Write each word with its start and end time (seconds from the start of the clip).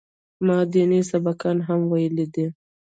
ما 0.47 0.57
ديني 0.71 0.99
سبقان 1.11 1.57
هم 1.67 1.81
ويلي 1.91 2.25
دي. 2.33 2.45